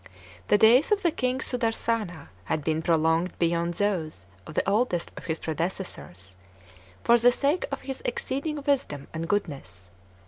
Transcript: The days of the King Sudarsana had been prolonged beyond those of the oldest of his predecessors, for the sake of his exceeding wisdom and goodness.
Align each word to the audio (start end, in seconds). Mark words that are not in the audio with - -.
The 0.47 0.57
days 0.57 0.91
of 0.91 1.03
the 1.03 1.11
King 1.11 1.37
Sudarsana 1.41 2.29
had 2.45 2.63
been 2.63 2.81
prolonged 2.81 3.37
beyond 3.37 3.75
those 3.75 4.25
of 4.47 4.55
the 4.55 4.67
oldest 4.67 5.11
of 5.15 5.25
his 5.25 5.37
predecessors, 5.37 6.35
for 7.03 7.19
the 7.19 7.31
sake 7.31 7.65
of 7.71 7.81
his 7.81 8.01
exceeding 8.03 8.63
wisdom 8.63 9.09
and 9.13 9.29
goodness. 9.29 9.91